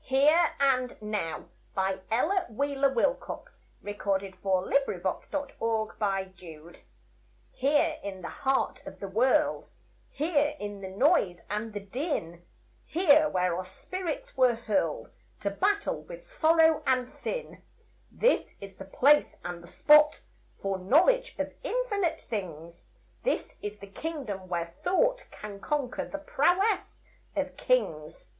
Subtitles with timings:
[0.00, 3.48] he track to bring you back Whatever went out
[3.84, 4.34] from your mind.
[4.34, 6.80] =Here And Now=
[7.52, 9.68] Here, in the heart of the world,
[10.10, 12.44] Here, in the noise and the din,
[12.84, 17.62] Here, where our spirits were hurled To battle with sorrow and sin,
[18.10, 20.22] This is the place and the spot
[20.60, 22.82] For knowledge of infinite things;
[23.22, 27.04] This is the kingdom where Thought Can conquer the prowess
[27.36, 28.32] of kings.